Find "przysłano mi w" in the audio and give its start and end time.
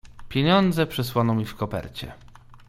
0.87-1.55